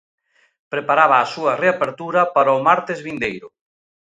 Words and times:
Preparaba 0.73 1.15
a 1.19 1.29
súa 1.33 1.53
reapertura 1.63 2.21
para 2.35 2.57
o 2.57 2.63
martes 2.67 2.99
vindeiro. 3.07 3.47